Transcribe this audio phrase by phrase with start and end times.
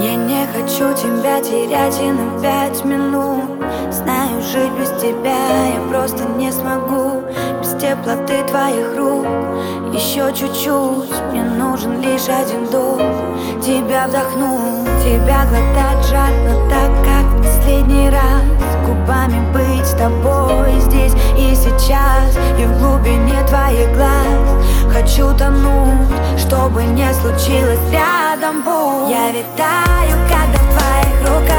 [0.00, 3.44] Я не хочу тебя терять и на пять минут.
[3.90, 7.22] Знаю, жить без тебя я просто не смогу.
[7.62, 9.26] Без теплоты твоих рук
[9.94, 13.00] Еще чуть-чуть, мне нужен лишь один дух.
[13.62, 18.42] Тебя вдохнуть, тебя глотать жадно Так, как последний раз.
[18.86, 22.36] Губами быть с тобой здесь и сейчас.
[22.58, 25.65] И в глубине твоих глаз Хочу тонуть,
[26.66, 31.55] чтобы не случилось рядом будь Я витаю, когда в твоих руках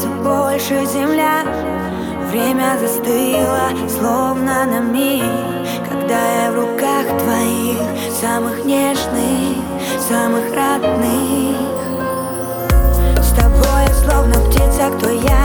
[0.00, 1.42] вертится больше земля
[2.30, 5.24] Время застыло, словно на миг.
[5.88, 7.78] Когда я в руках твоих
[8.20, 9.56] Самых нежных,
[10.08, 11.56] самых родных.
[13.16, 15.39] С тобой я словно птица, кто я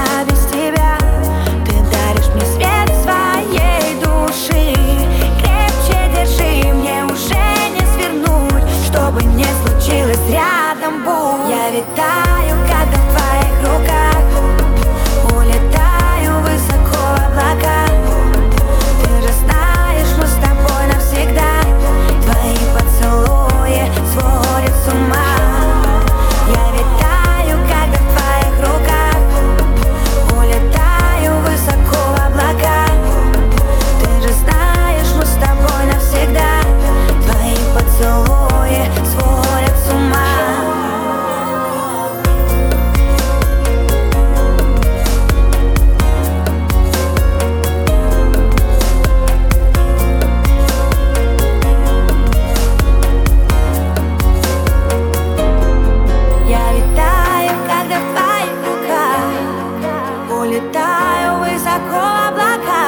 [60.65, 62.87] Улетаю высоко в облака.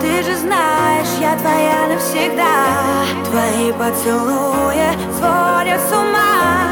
[0.00, 2.66] Ты же знаешь, я твоя навсегда.
[3.24, 6.68] Твои поцелуи сводят с ума.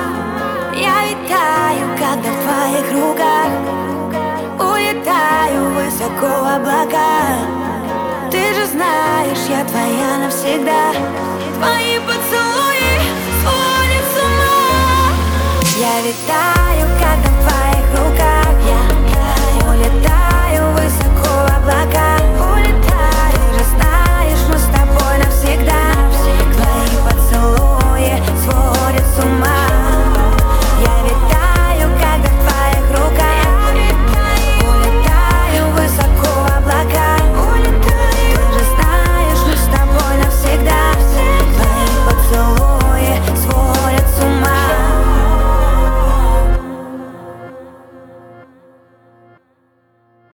[0.75, 3.51] Я витаю, когда в твоих руках
[4.61, 7.23] Улетаю высоко в облака.
[8.31, 10.93] Ты же знаешь, я твоя навсегда.
[11.59, 12.46] Твои поцелуи